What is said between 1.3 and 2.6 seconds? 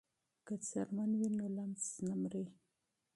نو لمس نه مري.